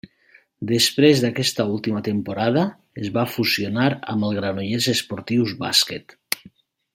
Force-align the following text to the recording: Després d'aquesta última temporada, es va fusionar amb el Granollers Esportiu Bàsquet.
Després 0.69 1.19
d'aquesta 1.25 1.65
última 1.73 2.01
temporada, 2.07 2.63
es 3.03 3.11
va 3.19 3.27
fusionar 3.35 3.87
amb 4.15 4.27
el 4.31 4.35
Granollers 4.41 4.89
Esportiu 4.99 5.47
Bàsquet. 5.65 6.19